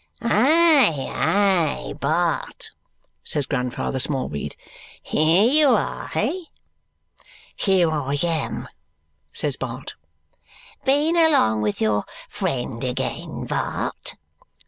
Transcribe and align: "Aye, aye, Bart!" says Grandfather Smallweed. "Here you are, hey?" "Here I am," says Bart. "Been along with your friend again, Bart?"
"Aye, 0.23 1.11
aye, 1.13 1.93
Bart!" 1.93 2.71
says 3.23 3.45
Grandfather 3.45 3.99
Smallweed. 3.99 4.55
"Here 4.99 5.47
you 5.47 5.67
are, 5.69 6.07
hey?" 6.07 6.45
"Here 7.55 7.91
I 7.91 8.17
am," 8.23 8.67
says 9.31 9.57
Bart. 9.57 9.93
"Been 10.85 11.15
along 11.15 11.61
with 11.61 11.79
your 11.79 12.05
friend 12.27 12.83
again, 12.83 13.45
Bart?" 13.45 14.15